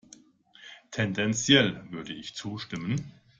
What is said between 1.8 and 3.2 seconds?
würde ich zustimmen.